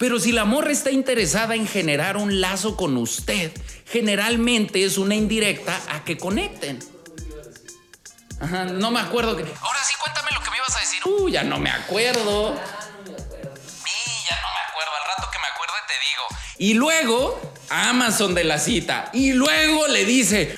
Pero 0.00 0.18
si 0.18 0.32
la 0.32 0.46
morra 0.46 0.72
está 0.72 0.90
interesada 0.90 1.54
en 1.54 1.68
generar 1.68 2.16
un 2.16 2.40
lazo 2.40 2.74
con 2.74 2.96
usted, 2.96 3.52
generalmente 3.84 4.82
es 4.82 4.96
una 4.96 5.14
indirecta 5.14 5.78
a 5.90 6.04
que 6.04 6.16
conecten. 6.16 6.78
Ajá, 8.40 8.64
no 8.64 8.90
me 8.90 8.98
acuerdo 8.98 9.36
que. 9.36 9.42
Ahora 9.42 9.78
sí, 9.86 9.92
cuéntame 10.00 10.30
lo 10.32 10.42
que 10.42 10.50
me 10.52 10.56
ibas 10.56 10.74
a 10.74 10.80
decir. 10.80 11.02
Uh, 11.04 11.28
ya 11.28 11.42
no 11.42 11.58
me 11.58 11.68
acuerdo. 11.68 12.54
Sí, 12.54 14.00
ya 14.26 14.36
no 14.40 14.48
me 14.48 14.70
acuerdo. 14.70 14.90
Al 15.02 15.16
rato 15.16 15.28
que 15.30 15.38
me 15.38 15.48
acuerde 15.52 15.74
te 15.86 15.92
digo. 15.92 16.22
Y 16.56 16.72
luego, 16.72 17.38
Amazon 17.68 18.34
de 18.34 18.44
la 18.44 18.58
cita. 18.58 19.10
Y 19.12 19.34
luego 19.34 19.86
le 19.86 20.06
dice: 20.06 20.56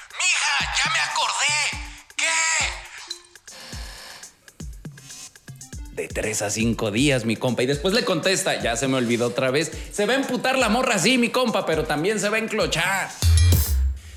tres 6.12 6.42
a 6.42 6.50
cinco 6.50 6.90
días, 6.90 7.24
mi 7.24 7.36
compa. 7.36 7.62
Y 7.62 7.66
después 7.66 7.94
le 7.94 8.04
contesta: 8.04 8.60
Ya 8.62 8.76
se 8.76 8.88
me 8.88 8.96
olvidó 8.96 9.26
otra 9.26 9.50
vez. 9.50 9.72
Se 9.92 10.06
va 10.06 10.12
a 10.12 10.16
emputar 10.16 10.58
la 10.58 10.68
morra 10.68 10.94
así, 10.94 11.18
mi 11.18 11.30
compa, 11.30 11.66
pero 11.66 11.84
también 11.84 12.20
se 12.20 12.28
va 12.28 12.36
a 12.36 12.40
enclochar. 12.40 13.10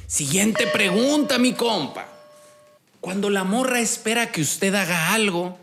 Siguiente 0.08 0.68
pregunta, 0.68 1.38
mi 1.40 1.54
compa. 1.54 2.08
Cuando 3.02 3.30
la 3.30 3.44
morra 3.44 3.80
espera 3.80 4.32
que 4.32 4.42
usted 4.42 4.74
haga 4.76 5.14
algo 5.14 5.58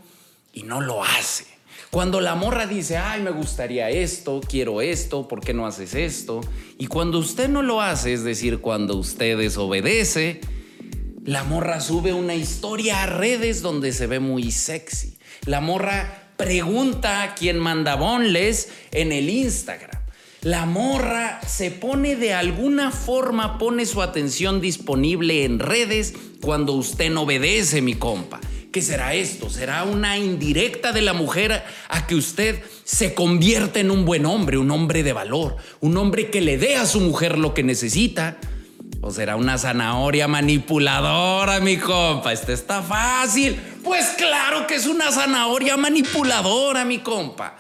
y 0.53 0.63
no 0.63 0.81
lo 0.81 1.03
hace. 1.03 1.47
Cuando 1.91 2.21
la 2.21 2.35
morra 2.35 2.67
dice, 2.67 2.97
ay, 2.97 3.21
me 3.21 3.31
gustaría 3.31 3.91
esto, 3.91 4.41
quiero 4.49 4.81
esto, 4.81 5.29
¿por 5.29 5.41
qué 5.41 5.53
no 5.53 5.67
haces 5.67 5.95
esto? 5.95 6.41
Y 6.79 6.87
cuando 6.87 7.19
usted 7.19 7.49
no 7.49 7.63
lo 7.63 7.83
hace, 7.83 8.15
es 8.15 8.25
decir, 8.25 8.61
cuando 8.61 8.97
usted 8.97 9.37
desobedece, 9.37 10.41
la 11.25 11.45
morra 11.45 11.81
sube 11.81 12.15
una 12.15 12.35
historia 12.35 13.03
a 13.03 13.07
redes 13.07 13.61
donde 13.61 13.93
se 13.93 14.07
ve 14.07 14.21
muy 14.21 14.51
sexy. 14.51 15.19
La 15.45 15.61
morra 15.61 16.22
pregunta 16.43 17.23
a 17.23 17.35
quién 17.37 17.57
manda 17.61 17.95
bonles 17.95 18.69
en 18.91 19.13
el 19.13 19.31
Instagram. 19.31 20.03
La 20.43 20.67
morra 20.67 21.41
se 21.47 21.71
pone 21.71 22.17
de 22.17 22.33
alguna 22.33 22.91
forma, 22.91 23.59
pone 23.59 23.87
su 23.87 24.03
atención 24.03 24.61
disponible 24.61 25.45
en 25.45 25.61
redes 25.61 26.15
cuando 26.41 26.73
usted 26.73 27.13
no 27.13 27.23
obedece, 27.23 27.81
mi 27.81 27.95
compa. 27.95 28.41
¿Qué 28.73 28.83
será 28.83 29.15
esto? 29.15 29.51
¿Será 29.51 29.85
una 29.85 30.19
indirecta 30.19 30.93
de 30.93 31.03
la 31.03 31.13
mujer 31.13 31.63
a 31.89 32.07
que 32.09 32.17
usted 32.17 32.61
se 32.83 33.15
convierta 33.15 33.79
en 33.79 33.93
un 33.93 34.05
buen 34.05 34.27
hombre, 34.27 34.59
un 34.59 34.73
hombre 34.73 35.05
de 35.05 35.13
valor, 35.13 35.57
un 35.79 35.97
hombre 35.97 36.29
que 36.29 36.41
le 36.41 36.59
dé 36.59 36.75
a 36.75 36.87
su 36.87 37.01
mujer 37.01 37.39
lo 37.39 37.55
que 37.55 37.63
necesita? 37.63 38.39
¿O 39.05 39.11
será 39.11 39.35
una 39.35 39.59
zanahoria 39.59 40.29
manipuladora, 40.29 41.59
mi 41.59 41.77
compa? 41.77 42.33
Este 42.33 42.53
está 42.53 42.83
fácil. 42.83 43.61
Pues 43.83 44.11
claro 44.17 44.69
que 44.69 44.77
es 44.77 44.87
una 44.87 45.11
zanahoria 45.11 45.77
manipuladora, 45.77 46.85
mi 46.85 47.01
compa. 47.01 47.57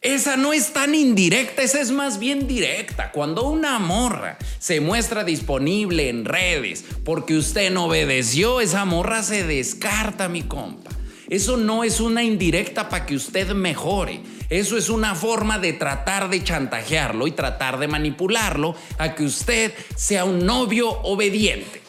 Esa 0.00 0.36
no 0.36 0.52
es 0.52 0.72
tan 0.72 0.96
indirecta, 0.96 1.62
esa 1.62 1.80
es 1.80 1.92
más 1.92 2.18
bien 2.18 2.48
directa. 2.48 3.12
Cuando 3.12 3.44
una 3.44 3.78
morra 3.78 4.38
se 4.58 4.80
muestra 4.80 5.22
disponible 5.22 6.08
en 6.08 6.24
redes 6.24 6.84
porque 7.04 7.36
usted 7.36 7.70
no 7.70 7.84
obedeció, 7.84 8.60
esa 8.60 8.84
morra 8.84 9.22
se 9.22 9.44
descarta, 9.44 10.28
mi 10.28 10.42
compa. 10.42 10.90
Eso 11.30 11.56
no 11.56 11.84
es 11.84 12.00
una 12.00 12.22
indirecta 12.22 12.90
para 12.90 13.06
que 13.06 13.14
usted 13.14 13.52
mejore. 13.54 14.20
Eso 14.50 14.76
es 14.76 14.90
una 14.90 15.14
forma 15.14 15.58
de 15.58 15.72
tratar 15.72 16.28
de 16.28 16.44
chantajearlo 16.44 17.26
y 17.26 17.32
tratar 17.32 17.78
de 17.78 17.88
manipularlo 17.88 18.74
a 18.98 19.14
que 19.14 19.24
usted 19.24 19.72
sea 19.96 20.24
un 20.24 20.44
novio 20.44 20.90
obediente. 20.90 21.80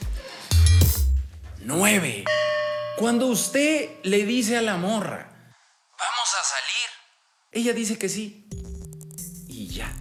9. 1.66 2.24
Cuando 2.98 3.28
usted 3.28 3.90
le 4.04 4.26
dice 4.26 4.56
a 4.56 4.62
la 4.62 4.78
morra, 4.78 5.30
vamos 5.98 6.30
a 6.40 6.44
salir 6.44 6.72
ella 7.52 7.74
dice 7.74 7.98
que 7.98 8.08
sí. 8.08 8.46
Y 9.48 9.68
ya. 9.68 9.94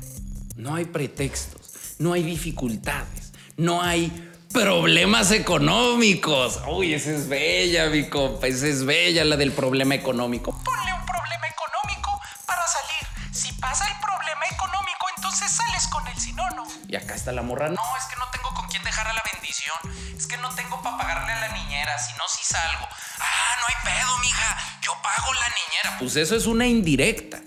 No 0.57 0.75
hay 0.75 0.85
pretextos, 0.85 1.95
no 1.99 2.13
hay 2.13 2.23
dificultades, 2.23 3.33
no 3.57 3.83
hay 3.83 4.30
problemas 4.52 5.30
económicos. 5.30 6.61
Uy, 6.69 6.95
esa 6.95 7.11
es 7.11 7.28
bella, 7.28 7.88
mi 7.88 8.09
compa. 8.09 8.47
Esa 8.47 8.66
es 8.66 8.85
bella 8.85 9.25
la 9.25 9.37
del 9.37 9.52
problema 9.52 9.95
económico. 9.95 10.52
Ponle 10.64 10.92
un 10.92 11.07
problema 11.07 11.47
económico 11.47 12.21
para 12.47 12.66
salir. 12.66 13.35
Si 13.35 13.52
pasa 13.54 13.87
el 13.88 13.99
problema 14.00 14.47
económico, 14.50 15.07
entonces 15.16 15.50
sales 15.50 15.87
con 15.88 16.02
no, 16.35 16.50
no. 16.50 16.66
Y 16.88 16.97
acá 16.97 17.14
está 17.14 17.33
la 17.33 17.42
morra. 17.42 17.69
No, 17.69 17.83
es 17.99 18.04
que 18.07 18.16
no 18.16 18.26
tengo 18.30 18.54
con 18.54 18.69
quién 18.69 18.83
dejar 18.85 19.07
a 19.07 19.12
la 19.12 19.23
bendición. 19.33 19.76
Es 20.16 20.26
que 20.26 20.37
no 20.38 20.54
tengo 20.54 20.83
para 20.83 20.99
pagarle 20.99 21.33
a 21.33 21.40
la 21.40 21.52
niñera. 21.52 21.99
Si 21.99 22.12
no, 22.19 22.25
si 22.28 22.45
salgo. 22.45 22.87
Ah, 23.19 23.57
no 23.61 23.66
hay 23.69 23.75
pedo, 23.85 24.19
mija. 24.19 24.57
Yo 24.83 24.92
pago 25.02 25.33
la 25.33 25.49
niñera. 25.49 25.99
Pues 25.99 26.16
eso 26.16 26.37
es 26.37 26.47
una 26.47 26.66
indirecta. 26.66 27.40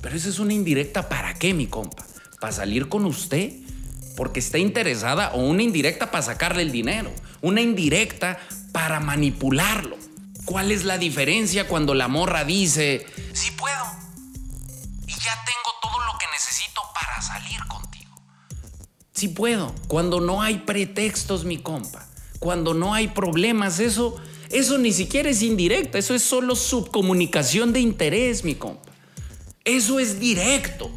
Pero 0.00 0.16
eso 0.16 0.28
es 0.28 0.38
una 0.38 0.52
indirecta 0.52 1.08
para 1.08 1.34
qué, 1.34 1.54
mi 1.54 1.66
compa? 1.66 2.04
¿Para 2.40 2.52
salir 2.52 2.88
con 2.88 3.04
usted? 3.04 3.52
Porque 4.20 4.40
está 4.40 4.58
interesada 4.58 5.30
o 5.32 5.38
una 5.38 5.62
indirecta 5.62 6.10
para 6.10 6.22
sacarle 6.22 6.60
el 6.60 6.70
dinero. 6.70 7.10
Una 7.40 7.62
indirecta 7.62 8.38
para 8.70 9.00
manipularlo. 9.00 9.96
¿Cuál 10.44 10.72
es 10.72 10.84
la 10.84 10.98
diferencia 10.98 11.66
cuando 11.66 11.94
la 11.94 12.06
morra 12.06 12.44
dice, 12.44 13.06
sí 13.32 13.50
puedo? 13.52 13.82
Y 15.06 15.12
ya 15.12 15.42
tengo 15.46 15.72
todo 15.80 16.04
lo 16.04 16.18
que 16.18 16.26
necesito 16.34 16.82
para 16.94 17.22
salir 17.22 17.64
contigo. 17.66 18.14
Sí 19.14 19.28
puedo. 19.28 19.74
Cuando 19.88 20.20
no 20.20 20.42
hay 20.42 20.58
pretextos, 20.58 21.46
mi 21.46 21.56
compa. 21.56 22.06
Cuando 22.40 22.74
no 22.74 22.92
hay 22.92 23.08
problemas, 23.08 23.80
eso, 23.80 24.16
eso 24.50 24.76
ni 24.76 24.92
siquiera 24.92 25.30
es 25.30 25.40
indirecta. 25.40 25.96
Eso 25.96 26.14
es 26.14 26.22
solo 26.22 26.56
subcomunicación 26.56 27.72
de 27.72 27.80
interés, 27.80 28.44
mi 28.44 28.54
compa. 28.54 28.92
Eso 29.64 29.98
es 29.98 30.20
directo. 30.20 30.90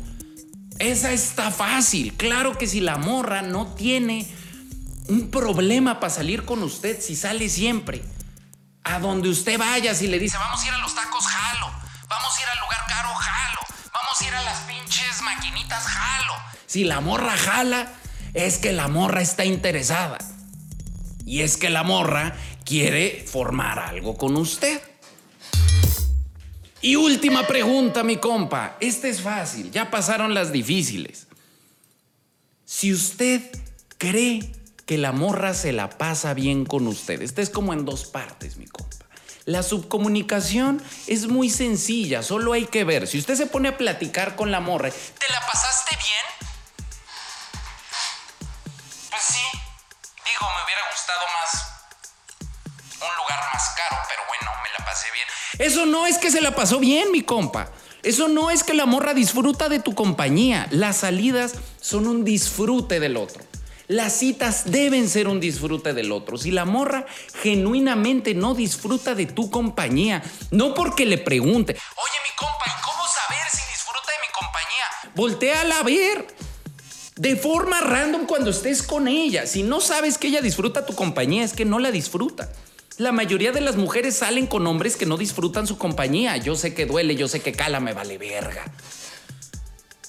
Esa 0.84 1.14
está 1.14 1.50
fácil. 1.50 2.14
Claro 2.18 2.58
que 2.58 2.68
si 2.68 2.82
la 2.82 2.98
morra 2.98 3.42
no 3.42 3.68
tiene 3.68 4.28
un 5.08 5.32
problema 5.32 6.02
para 6.02 6.14
salir 6.14 6.44
con 6.44 6.62
usted, 6.62 7.00
si 7.00 7.16
sale 7.16 7.48
siempre, 7.48 8.04
a 8.84 9.00
donde 9.00 9.30
usted 9.30 9.58
vaya, 9.58 9.96
si 9.96 10.08
le 10.08 10.20
dice, 10.20 10.38
vamos 10.38 10.62
a 10.62 10.68
ir 10.68 10.74
a 10.74 10.80
los 10.80 10.94
tacos, 10.94 11.26
jalo. 11.26 11.68
Vamos 12.10 12.38
a 12.38 12.42
ir 12.42 12.48
al 12.50 12.60
lugar 12.60 12.80
caro, 12.90 13.16
jalo. 13.16 13.60
Vamos 13.94 14.20
a 14.20 14.28
ir 14.28 14.36
a 14.36 14.42
las 14.44 14.60
pinches 14.64 15.22
maquinitas, 15.22 15.86
jalo. 15.86 16.34
Si 16.66 16.84
la 16.84 17.00
morra 17.00 17.38
jala, 17.38 17.88
es 18.34 18.58
que 18.58 18.74
la 18.74 18.90
morra 18.90 19.22
está 19.22 19.46
interesada. 19.46 20.18
Y 21.26 21.44
es 21.44 21.56
que 21.56 21.70
la 21.70 21.84
morra 21.84 22.36
quiere 22.66 23.26
formar 23.26 23.80
algo 23.80 24.18
con 24.18 24.36
usted. 24.36 24.82
Y 26.84 26.98
última 26.98 27.48
pregunta, 27.48 28.04
mi 28.04 28.18
compa. 28.18 28.76
Este 28.82 29.08
es 29.08 29.22
fácil, 29.22 29.72
ya 29.72 29.90
pasaron 29.90 30.34
las 30.34 30.52
difíciles. 30.52 31.28
Si 32.66 32.92
usted 32.92 33.42
cree 33.98 34.52
que 34.86 34.98
la 34.98 35.14
morra 35.14 35.54
se 35.54 35.72
la 35.72 35.98
pasa 35.98 36.34
bien 36.34 36.66
con 36.66 36.86
usted, 36.88 37.22
este 37.22 37.42
es 37.42 37.50
como 37.50 37.72
en 37.72 37.86
dos 37.86 38.04
partes, 38.04 38.58
mi 38.58 38.66
compa. 38.66 39.06
La 39.46 39.64
subcomunicación 39.64 40.84
es 41.08 41.28
muy 41.28 41.50
sencilla, 41.50 42.22
solo 42.22 42.52
hay 42.52 42.66
que 42.66 42.84
ver. 42.84 43.08
Si 43.08 43.18
usted 43.18 43.36
se 43.36 43.46
pone 43.46 43.70
a 43.70 43.78
platicar 43.78 44.36
con 44.36 44.52
la 44.52 44.60
morra, 44.60 44.90
¿te 44.92 45.30
la 45.30 45.40
pasaste 45.40 45.96
bien? 45.96 46.50
Pues 49.10 49.22
sí. 49.22 49.58
Digo, 50.26 50.52
me 50.58 50.66
hubiera 50.66 50.82
gustado 50.92 51.22
más 51.32 51.74
un 53.00 53.16
lugar 53.24 53.40
más 53.54 53.70
caro, 53.70 54.02
pero 54.10 54.24
bueno, 54.28 54.52
Eso 55.60 55.86
no 55.86 56.08
es 56.08 56.18
que 56.18 56.32
se 56.32 56.42
la 56.42 56.56
pasó 56.56 56.80
bien, 56.80 57.12
mi 57.12 57.22
compa. 57.22 57.72
Eso 58.04 58.28
no 58.28 58.52
es 58.52 58.64
que 58.64 58.74
la 58.74 58.86
morra 58.86 59.14
disfruta 59.14 59.70
de 59.70 59.80
tu 59.80 59.96
compañía. 59.96 60.68
Las 60.72 60.98
salidas 60.98 61.54
son 61.80 62.08
un 62.08 62.26
disfrute 62.26 63.00
del 63.00 63.16
otro. 63.18 63.44
Las 63.88 64.14
citas 64.14 64.72
deben 64.72 65.10
ser 65.10 65.28
un 65.28 65.40
disfrute 65.40 65.94
del 65.94 66.12
otro. 66.12 66.38
Si 66.38 66.52
la 66.52 66.66
morra 66.66 67.06
genuinamente 67.42 68.34
no 68.34 68.56
disfruta 68.56 69.14
de 69.14 69.26
tu 69.26 69.50
compañía, 69.50 70.24
no 70.52 70.74
porque 70.74 71.06
le 71.06 71.18
pregunte, 71.18 71.74
oye 71.74 72.20
mi 72.24 72.36
compa, 72.36 72.66
¿y 72.66 72.82
cómo 72.82 73.04
saber 73.08 73.50
si 73.52 73.62
disfruta 73.72 74.08
de 74.08 74.28
mi 74.28 74.34
compañía? 74.34 75.14
Volteala 75.16 75.80
a 75.80 75.84
ver. 75.84 76.28
De 77.16 77.36
forma 77.36 77.80
random 77.80 78.26
cuando 78.26 78.50
estés 78.50 78.82
con 78.82 79.08
ella. 79.08 79.46
Si 79.46 79.64
no 79.64 79.80
sabes 79.82 80.18
que 80.18 80.28
ella 80.28 80.42
disfruta 80.42 80.86
tu 80.86 80.96
compañía, 80.96 81.44
es 81.44 81.54
que 81.54 81.64
no 81.64 81.78
la 81.78 81.92
disfruta. 81.92 82.52
La 82.98 83.12
mayoría 83.12 83.52
de 83.52 83.62
las 83.62 83.76
mujeres 83.76 84.18
salen 84.18 84.46
con 84.46 84.68
hombres 84.68 84.96
que 84.96 85.08
no 85.08 85.18
disfrutan 85.18 85.66
su 85.66 85.80
compañía. 85.80 86.38
Yo 86.38 86.56
sé 86.56 86.76
que 86.76 86.86
duele, 86.86 87.16
yo 87.16 87.28
sé 87.28 87.42
que 87.42 87.52
cala, 87.52 87.80
me 87.80 87.94
vale 87.94 88.20
verga. 88.20 88.66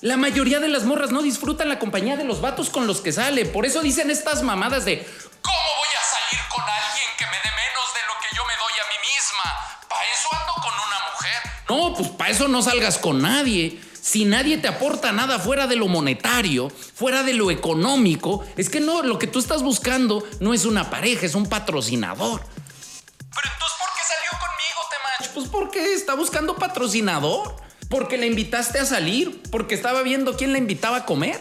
La 0.03 0.19
mayoría 0.19 0.61
de 0.61 0.69
las 0.69 0.85
morras 0.85 1.11
no 1.11 1.23
disfrutan 1.23 1.71
la 1.71 1.79
compañía 1.79 2.19
de 2.19 2.25
los 2.25 2.43
vatos 2.43 2.69
con 2.69 2.87
los 2.87 3.01
que 3.01 3.11
sale. 3.11 3.47
Por 3.47 3.65
eso 3.65 3.81
dicen 3.81 4.11
estas 4.11 4.43
mamadas 4.43 4.85
de 4.85 4.99
¿Cómo 5.41 5.57
voy 5.57 5.89
a 5.97 6.05
salir 6.05 6.45
con 6.51 6.63
alguien 6.63 7.09
que 7.17 7.25
me 7.25 7.37
dé 7.43 7.51
menos 7.57 7.95
de 7.95 8.01
lo 8.07 8.15
que 8.21 8.37
yo 8.37 8.43
me 8.45 8.53
doy 8.53 8.73
a 8.79 8.87
mí 8.93 8.99
misma? 9.15 9.89
¿Para 9.89 10.03
eso 10.03 10.29
ando 10.33 10.53
con 10.63 10.75
una 10.75 10.99
mujer? 11.11 11.43
No, 11.71 11.97
pues 11.97 12.09
para 12.11 12.31
eso 12.31 12.49
no 12.49 12.61
salgas 12.61 12.99
con 12.99 13.23
nadie. 13.23 13.81
Si 14.03 14.27
nadie 14.27 14.59
te 14.59 14.69
aporta 14.69 15.11
nada 15.13 15.39
fuera 15.39 15.67
de 15.67 15.77
lo 15.77 15.89
monetario, 15.89 16.69
fuera 16.69 17.23
de 17.23 17.33
lo 17.33 17.51
económico, 17.51 18.45
es 18.59 18.69
que 18.69 18.81
no, 18.81 19.03
lo 19.03 19.19
que 19.19 19.27
tú 19.27 19.39
estás 19.39 19.63
buscando 19.63 20.23
no 20.41 20.53
es 20.53 20.67
una 20.67 20.91
pareja, 20.91 21.25
es 21.25 21.35
un 21.35 21.49
patrocinador. 21.49 22.43
Pues 25.35 25.49
porque 25.49 25.95
está 25.95 26.15
buscando 26.15 26.57
patrocinador. 26.57 27.57
Porque 27.89 28.17
le 28.17 28.27
invitaste 28.27 28.79
a 28.79 28.87
salir. 28.87 29.43
Porque 29.51 29.75
estaba 29.75 30.03
viendo 30.03 30.37
quién 30.37 30.53
le 30.53 30.59
invitaba 30.59 30.99
a 30.99 31.07
comer. 31.07 31.41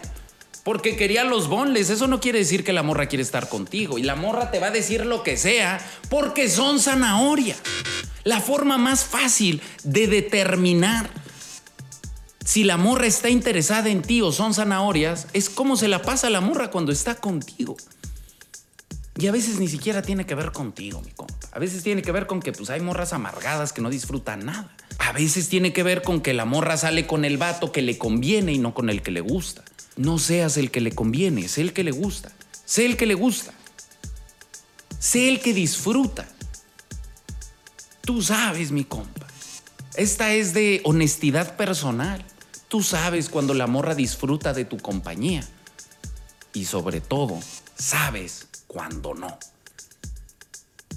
Porque 0.63 0.95
quería 0.95 1.23
los 1.23 1.47
bonles. 1.47 1.89
Eso 1.89 2.07
no 2.07 2.19
quiere 2.19 2.39
decir 2.39 2.63
que 2.63 2.73
la 2.73 2.83
morra 2.83 3.07
quiere 3.07 3.23
estar 3.23 3.49
contigo. 3.49 3.97
Y 3.97 4.03
la 4.03 4.15
morra 4.15 4.51
te 4.51 4.59
va 4.59 4.67
a 4.67 4.71
decir 4.71 5.05
lo 5.05 5.23
que 5.23 5.37
sea. 5.37 5.79
Porque 6.09 6.49
son 6.49 6.79
zanahoria. 6.79 7.55
La 8.23 8.41
forma 8.41 8.77
más 8.77 9.03
fácil 9.03 9.61
de 9.83 10.07
determinar 10.07 11.09
si 12.45 12.63
la 12.63 12.77
morra 12.77 13.07
está 13.07 13.29
interesada 13.29 13.89
en 13.89 14.01
ti 14.01 14.21
o 14.21 14.31
son 14.31 14.53
zanahorias 14.53 15.27
es 15.33 15.49
cómo 15.49 15.77
se 15.77 15.87
la 15.87 16.01
pasa 16.01 16.29
la 16.29 16.41
morra 16.41 16.71
cuando 16.71 16.91
está 16.91 17.15
contigo. 17.15 17.77
Y 19.17 19.27
a 19.27 19.31
veces 19.31 19.59
ni 19.59 19.67
siquiera 19.67 20.01
tiene 20.01 20.25
que 20.25 20.33
ver 20.33 20.51
contigo, 20.51 21.01
mi 21.01 21.11
compa. 21.11 21.35
A 21.51 21.59
veces 21.59 21.83
tiene 21.83 22.01
que 22.01 22.11
ver 22.11 22.25
con 22.25 22.41
que 22.41 22.51
pues 22.51 22.69
hay 22.71 22.81
morras 22.81 23.13
amargadas 23.13 23.71
que 23.71 23.81
no 23.81 23.89
disfrutan 23.89 24.45
nada. 24.45 24.75
A 24.97 25.11
veces 25.11 25.49
tiene 25.49 25.71
que 25.71 25.83
ver 25.83 26.01
con 26.01 26.21
que 26.21 26.33
la 26.33 26.45
morra 26.45 26.77
sale 26.77 27.05
con 27.05 27.23
el 27.23 27.37
vato 27.37 27.71
que 27.71 27.83
le 27.83 27.97
conviene 27.97 28.53
y 28.53 28.57
no 28.57 28.73
con 28.73 28.89
el 28.89 29.03
que 29.03 29.11
le 29.11 29.21
gusta. 29.21 29.63
No 29.97 30.17
seas 30.17 30.57
el 30.57 30.71
que 30.71 30.81
le 30.81 30.93
conviene, 30.93 31.47
sé 31.47 31.61
el 31.61 31.73
que 31.73 31.83
le 31.83 31.91
gusta. 31.91 32.31
Sé 32.65 32.85
el 32.85 32.97
que 32.97 33.05
le 33.05 33.13
gusta. 33.13 33.53
Sé 34.97 35.29
el 35.29 35.41
que 35.41 35.53
disfruta. 35.53 36.27
Tú 38.01 38.21
sabes, 38.21 38.71
mi 38.71 38.83
compa. 38.83 39.27
Esta 39.95 40.33
es 40.33 40.55
de 40.55 40.81
honestidad 40.85 41.55
personal. 41.55 42.25
Tú 42.67 42.81
sabes 42.81 43.29
cuando 43.29 43.53
la 43.53 43.67
morra 43.67 43.93
disfruta 43.93 44.53
de 44.53 44.65
tu 44.65 44.77
compañía. 44.77 45.47
Y 46.53 46.65
sobre 46.65 46.99
todo, 46.99 47.39
sabes 47.77 48.47
cuando 48.73 49.13
no. 49.13 49.37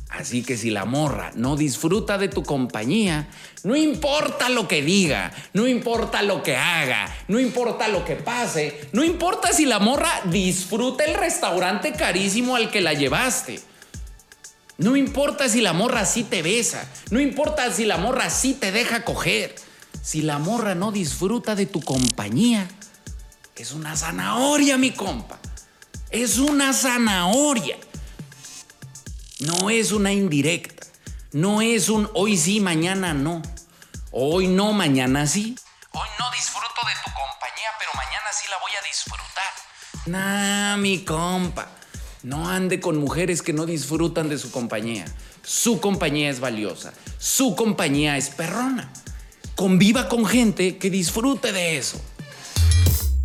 Así 0.08 0.42
que 0.42 0.56
si 0.56 0.70
la 0.70 0.86
morra 0.86 1.32
no 1.34 1.56
disfruta 1.56 2.16
de 2.16 2.28
tu 2.28 2.42
compañía, 2.42 3.28
no 3.64 3.76
importa 3.76 4.48
lo 4.48 4.66
que 4.66 4.80
diga, 4.80 5.32
no 5.52 5.68
importa 5.68 6.22
lo 6.22 6.42
que 6.42 6.56
haga, 6.56 7.14
no 7.28 7.38
importa 7.38 7.88
lo 7.88 8.04
que 8.04 8.16
pase, 8.16 8.88
no 8.92 9.04
importa 9.04 9.52
si 9.52 9.66
la 9.66 9.78
morra 9.78 10.22
disfruta 10.24 11.04
el 11.04 11.14
restaurante 11.14 11.92
carísimo 11.92 12.56
al 12.56 12.70
que 12.70 12.80
la 12.80 12.94
llevaste. 12.94 13.60
No 14.78 14.96
importa 14.96 15.48
si 15.48 15.60
la 15.60 15.72
morra 15.72 16.06
sí 16.06 16.22
te 16.22 16.42
besa, 16.42 16.88
no 17.10 17.20
importa 17.20 17.70
si 17.72 17.84
la 17.84 17.98
morra 17.98 18.30
sí 18.30 18.54
te 18.54 18.72
deja 18.72 19.04
coger. 19.04 19.54
Si 20.02 20.22
la 20.22 20.38
morra 20.38 20.74
no 20.74 20.92
disfruta 20.92 21.54
de 21.54 21.66
tu 21.66 21.80
compañía, 21.80 22.68
es 23.56 23.72
una 23.72 23.96
zanahoria, 23.96 24.78
mi 24.78 24.92
compa. 24.92 25.38
Es 26.10 26.38
una 26.38 26.72
zanahoria. 26.72 27.76
No 29.40 29.70
es 29.70 29.92
una 29.92 30.12
indirecta. 30.12 30.86
No 31.32 31.60
es 31.60 31.88
un 31.88 32.08
hoy 32.14 32.36
sí, 32.36 32.60
mañana 32.60 33.12
no. 33.12 33.42
Hoy 34.12 34.46
no, 34.46 34.72
mañana 34.72 35.26
sí. 35.26 35.56
Hoy 35.90 36.08
no 36.18 36.30
disfruto 36.30 36.80
de 36.86 36.94
tu 37.04 37.10
compañía, 37.12 37.70
pero 37.78 37.90
mañana 37.94 38.26
sí 38.32 38.46
la 38.48 38.56
voy 38.58 38.70
a 38.80 38.86
disfrutar. 38.86 39.52
Nah, 40.06 40.76
mi 40.76 41.04
compa. 41.04 41.68
No 42.22 42.48
ande 42.48 42.80
con 42.80 42.96
mujeres 42.96 43.42
que 43.42 43.52
no 43.52 43.66
disfrutan 43.66 44.28
de 44.28 44.38
su 44.38 44.50
compañía. 44.50 45.04
Su 45.42 45.80
compañía 45.80 46.30
es 46.30 46.40
valiosa. 46.40 46.92
Su 47.18 47.54
compañía 47.56 48.16
es 48.16 48.30
perrona. 48.30 48.92
Conviva 49.54 50.08
con 50.08 50.24
gente 50.24 50.78
que 50.78 50.90
disfrute 50.90 51.52
de 51.52 51.78
eso. 51.78 52.00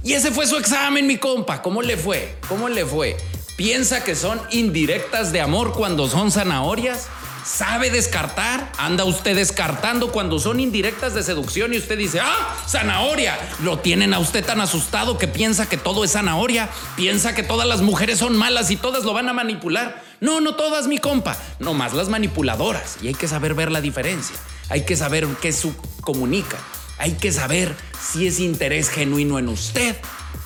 Y 0.03 0.13
ese 0.13 0.31
fue 0.31 0.47
su 0.47 0.57
examen, 0.57 1.05
mi 1.05 1.17
compa. 1.17 1.61
¿Cómo 1.61 1.81
le 1.81 1.95
fue? 1.95 2.35
¿Cómo 2.47 2.69
le 2.69 2.85
fue? 2.85 3.17
¿Piensa 3.55 4.03
que 4.03 4.15
son 4.15 4.41
indirectas 4.49 5.31
de 5.31 5.41
amor 5.41 5.73
cuando 5.73 6.09
son 6.09 6.31
zanahorias? 6.31 7.07
¿Sabe 7.45 7.91
descartar? 7.91 8.71
¿Anda 8.77 9.03
usted 9.03 9.35
descartando 9.35 10.11
cuando 10.11 10.39
son 10.39 10.59
indirectas 10.59 11.13
de 11.13 11.21
seducción 11.21 11.73
y 11.73 11.77
usted 11.77 11.97
dice, 11.97 12.19
ah, 12.19 12.55
zanahoria? 12.67 13.37
Lo 13.63 13.79
tienen 13.79 14.13
a 14.13 14.19
usted 14.19 14.43
tan 14.43 14.61
asustado 14.61 15.19
que 15.19 15.27
piensa 15.27 15.69
que 15.69 15.77
todo 15.77 16.03
es 16.03 16.11
zanahoria, 16.11 16.69
piensa 16.95 17.35
que 17.35 17.43
todas 17.43 17.67
las 17.67 17.81
mujeres 17.81 18.19
son 18.19 18.35
malas 18.35 18.71
y 18.71 18.77
todas 18.77 19.03
lo 19.03 19.13
van 19.13 19.29
a 19.29 19.33
manipular. 19.33 20.03
No, 20.19 20.39
no 20.39 20.55
todas, 20.55 20.87
mi 20.87 20.97
compa, 20.97 21.37
nomás 21.59 21.93
las 21.93 22.09
manipuladoras. 22.09 22.97
Y 23.01 23.07
hay 23.07 23.15
que 23.15 23.27
saber 23.27 23.53
ver 23.53 23.71
la 23.71 23.81
diferencia, 23.81 24.35
hay 24.69 24.85
que 24.85 24.95
saber 24.95 25.27
qué 25.41 25.51
su 25.51 25.75
comunica, 26.01 26.57
hay 27.01 27.13
que 27.13 27.31
saber 27.31 27.75
si 27.99 28.27
es 28.27 28.39
interés 28.39 28.89
genuino 28.89 29.39
en 29.39 29.49
usted 29.49 29.95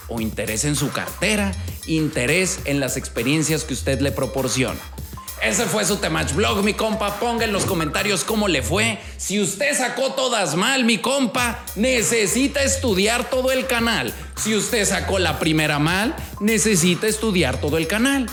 o 0.08 0.22
interés 0.22 0.64
en 0.64 0.78
su 0.78 0.90
cartera, 0.90 1.52
interés 1.86 2.60
en 2.64 2.80
las 2.80 2.96
experiencias 2.96 3.66
que 3.66 3.74
usted 3.74 4.00
le 4.00 4.14
proporciona. 4.14 4.80
Ese 5.44 5.66
fue 5.66 5.84
su 5.84 5.98
Temach 5.98 6.34
Blog, 6.34 6.64
mi 6.64 6.74
compa. 6.74 7.20
Ponga 7.20 7.44
en 7.44 7.52
los 7.52 7.66
comentarios 7.66 8.24
cómo 8.24 8.48
le 8.48 8.62
fue. 8.62 9.00
Si 9.18 9.42
usted 9.42 9.78
sacó 9.78 10.14
todas 10.14 10.56
mal, 10.56 10.86
mi 10.86 11.00
compa, 11.00 11.62
necesita 11.76 12.64
estudiar 12.64 13.30
todo 13.30 13.52
el 13.52 13.68
canal. 13.68 14.14
Si 14.42 14.56
usted 14.56 14.86
sacó 14.86 15.20
la 15.20 15.40
primera 15.40 15.78
mal, 15.78 16.16
necesita 16.40 17.06
estudiar 17.06 17.60
todo 17.60 17.78
el 17.78 17.88
canal. 17.88 18.28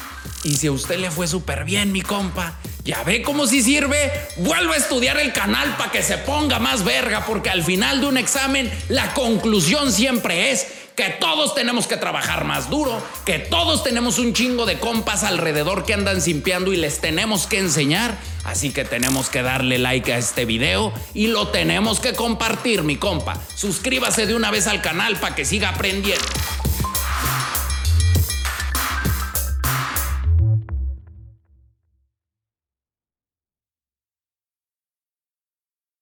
Y 0.44 0.54
si 0.54 0.68
a 0.68 0.72
usted 0.72 1.00
le 1.00 1.10
fue 1.10 1.26
súper 1.26 1.64
bien, 1.64 1.90
mi 1.90 2.02
compa, 2.02 2.56
ya 2.84 3.02
ve 3.04 3.22
cómo 3.22 3.46
si 3.46 3.62
sirve. 3.62 4.10
Vuelva 4.36 4.74
a 4.74 4.78
estudiar 4.78 5.18
el 5.18 5.32
canal 5.32 5.76
para 5.76 5.90
que 5.90 6.02
se 6.02 6.18
ponga 6.18 6.58
más 6.58 6.84
verga, 6.84 7.24
porque 7.26 7.50
al 7.50 7.62
final 7.62 8.00
de 8.00 8.06
un 8.06 8.16
examen, 8.16 8.70
la 8.88 9.14
conclusión 9.14 9.92
siempre 9.92 10.50
es 10.50 10.66
que 10.96 11.08
todos 11.08 11.54
tenemos 11.54 11.86
que 11.86 11.96
trabajar 11.96 12.44
más 12.44 12.68
duro, 12.68 13.02
que 13.24 13.38
todos 13.38 13.82
tenemos 13.82 14.18
un 14.18 14.34
chingo 14.34 14.66
de 14.66 14.78
compas 14.78 15.24
alrededor 15.24 15.86
que 15.86 15.94
andan 15.94 16.20
simpiando 16.20 16.72
y 16.72 16.76
les 16.76 17.00
tenemos 17.00 17.46
que 17.46 17.58
enseñar. 17.58 18.18
Así 18.44 18.72
que 18.72 18.84
tenemos 18.84 19.30
que 19.30 19.42
darle 19.42 19.78
like 19.78 20.12
a 20.12 20.18
este 20.18 20.44
video 20.44 20.92
y 21.14 21.28
lo 21.28 21.48
tenemos 21.48 22.00
que 22.00 22.12
compartir, 22.12 22.82
mi 22.82 22.96
compa. 22.96 23.40
Suscríbase 23.54 24.26
de 24.26 24.34
una 24.34 24.50
vez 24.50 24.66
al 24.66 24.82
canal 24.82 25.16
para 25.16 25.34
que 25.34 25.44
siga 25.44 25.70
aprendiendo. 25.70 26.24